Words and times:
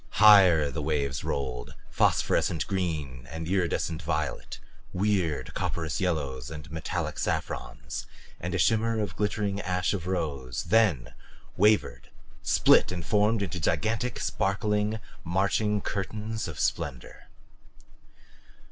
Higher 0.17 0.71
the 0.71 0.81
waves 0.81 1.23
rolled 1.23 1.75
phosphorescent 1.91 2.65
green 2.65 3.27
and 3.29 3.47
iridescent 3.47 4.01
violet, 4.01 4.57
weird 4.93 5.53
copperous 5.53 6.01
yellows 6.01 6.49
and 6.49 6.71
metallic 6.71 7.19
saffrons 7.19 8.07
and 8.39 8.55
a 8.55 8.57
shimmer 8.57 8.99
of 8.99 9.15
glittering 9.15 9.61
ash 9.61 9.93
of 9.93 10.07
rose 10.07 10.63
then 10.63 11.13
wavered, 11.55 12.09
split 12.41 12.91
and 12.91 13.05
formed 13.05 13.43
into 13.43 13.59
gigantic, 13.59 14.19
sparkling, 14.19 14.99
marching 15.23 15.81
curtains 15.81 16.47
of 16.47 16.59
splendor. 16.59 17.27